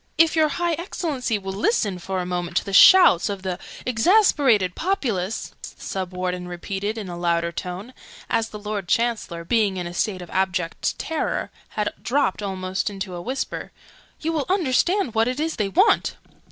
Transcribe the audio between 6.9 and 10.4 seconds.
in a louder tone, as the Lord Chancellor, being in a state of